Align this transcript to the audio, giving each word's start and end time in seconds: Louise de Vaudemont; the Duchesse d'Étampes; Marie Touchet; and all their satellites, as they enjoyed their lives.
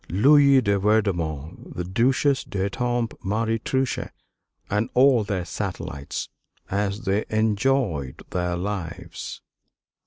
Louise 0.09 0.63
de 0.63 0.79
Vaudemont; 0.79 1.75
the 1.75 1.83
Duchesse 1.83 2.43
d'Étampes; 2.45 3.13
Marie 3.23 3.59
Touchet; 3.59 4.09
and 4.67 4.89
all 4.95 5.23
their 5.23 5.45
satellites, 5.45 6.27
as 6.71 7.01
they 7.01 7.23
enjoyed 7.29 8.23
their 8.31 8.55
lives. 8.57 9.41